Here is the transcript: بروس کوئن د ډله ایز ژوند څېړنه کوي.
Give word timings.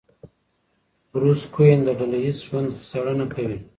بروس 1.11 1.41
کوئن 1.53 1.79
د 1.85 1.89
ډله 1.99 2.17
ایز 2.23 2.37
ژوند 2.47 2.69
څېړنه 2.89 3.25
کوي. 3.33 3.57